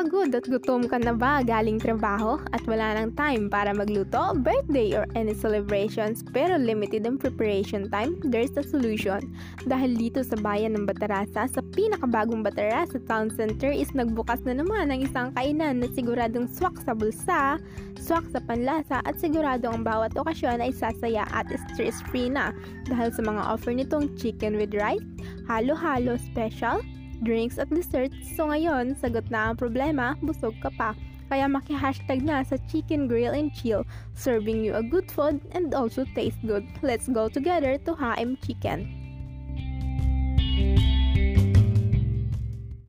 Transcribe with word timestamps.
Pagod 0.00 0.32
at 0.32 0.48
gutom 0.48 0.88
ka 0.88 0.96
na 0.96 1.12
ba 1.12 1.44
galing 1.44 1.76
trabaho 1.76 2.40
at 2.56 2.64
wala 2.64 2.96
nang 2.96 3.12
time 3.20 3.52
para 3.52 3.68
magluto, 3.68 4.32
birthday 4.32 4.96
or 4.96 5.04
any 5.12 5.36
celebrations 5.36 6.24
pero 6.32 6.56
limited 6.56 7.04
ang 7.04 7.20
preparation 7.20 7.84
time? 7.92 8.16
There's 8.24 8.48
a 8.56 8.64
solution. 8.64 9.20
Dahil 9.68 10.00
dito 10.00 10.24
sa 10.24 10.40
bayan 10.40 10.72
ng 10.72 10.88
Batarasa, 10.88 11.44
sa 11.44 11.60
pinakabagong 11.76 12.40
Batarasa 12.40 12.96
Town 13.04 13.28
Center 13.28 13.68
is 13.68 13.92
nagbukas 13.92 14.40
na 14.48 14.56
naman 14.56 14.88
ang 14.88 15.04
isang 15.04 15.36
kainan 15.36 15.84
na 15.84 15.88
siguradong 15.92 16.48
swak 16.48 16.80
sa 16.80 16.96
bulsa, 16.96 17.60
swak 18.00 18.24
sa 18.32 18.40
panlasa 18.40 19.04
at 19.04 19.20
sigurado 19.20 19.68
ang 19.68 19.84
bawat 19.84 20.16
okasyon 20.16 20.64
ay 20.64 20.72
sasaya 20.72 21.28
at 21.28 21.44
stress-free 21.76 22.32
na 22.32 22.56
dahil 22.88 23.12
sa 23.12 23.20
mga 23.20 23.42
offer 23.44 23.76
nitong 23.76 24.16
chicken 24.16 24.56
with 24.56 24.72
rice, 24.72 25.04
halo-halo 25.44 26.16
special, 26.16 26.80
drinks 27.22 27.56
at 27.56 27.72
desserts. 27.72 28.16
So 28.36 28.52
ngayon, 28.52 28.98
sagot 29.00 29.30
na 29.32 29.52
ang 29.52 29.56
problema, 29.56 30.18
busog 30.20 30.58
ka 30.60 30.68
pa. 30.76 30.92
Kaya 31.30 31.46
maki-hashtag 31.46 32.26
na 32.26 32.42
sa 32.42 32.58
Chicken 32.66 33.06
Grill 33.06 33.32
and 33.32 33.54
Chill, 33.54 33.86
serving 34.18 34.66
you 34.66 34.74
a 34.74 34.82
good 34.82 35.06
food 35.08 35.38
and 35.54 35.70
also 35.72 36.02
taste 36.12 36.42
good. 36.42 36.66
Let's 36.82 37.06
go 37.06 37.30
together 37.30 37.78
to 37.86 37.94
HM 37.94 38.42
Chicken. 38.42 38.99